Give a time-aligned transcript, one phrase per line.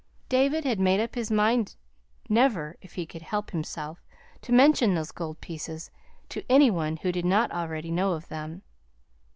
[0.29, 1.75] David had made up his mind
[2.27, 4.01] never, if he could help himself,
[4.41, 5.91] to mention those gold pieces
[6.29, 8.63] to any one who did not already know of them.